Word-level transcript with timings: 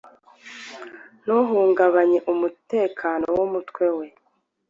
Ntuhungabanye 1.23 2.19
umutekano 2.33 3.25
wumutwe 3.37 3.85
we 3.97 4.07